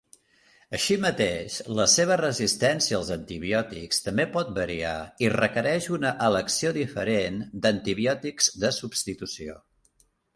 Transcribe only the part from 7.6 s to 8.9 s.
d'antibiòtics de